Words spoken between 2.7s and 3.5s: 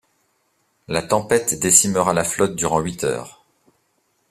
huit heures.